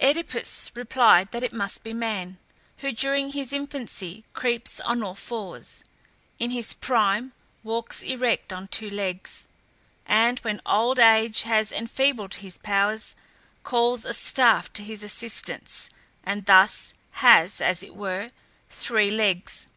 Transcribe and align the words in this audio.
Oedipus 0.00 0.72
replied, 0.74 1.30
that 1.30 1.44
it 1.44 1.52
must 1.52 1.84
be 1.84 1.92
man, 1.92 2.36
who 2.78 2.90
during 2.90 3.30
his 3.30 3.52
infancy 3.52 4.24
creeps 4.34 4.80
on 4.80 5.04
all 5.04 5.14
fours, 5.14 5.84
in 6.40 6.50
his 6.50 6.72
prime 6.72 7.30
walks 7.62 8.02
erect 8.02 8.52
on 8.52 8.66
two 8.66 8.90
legs, 8.90 9.46
and 10.04 10.40
when 10.40 10.60
old 10.66 10.98
age 10.98 11.42
has 11.42 11.70
enfeebled 11.70 12.34
his 12.42 12.58
powers, 12.58 13.14
calls 13.62 14.04
a 14.04 14.12
staff 14.14 14.72
to 14.72 14.82
his 14.82 15.04
assistance, 15.04 15.90
and 16.24 16.46
thus 16.46 16.94
has, 17.12 17.60
as 17.60 17.80
it 17.84 17.94
were, 17.94 18.30
three 18.68 19.12
legs. 19.12 19.68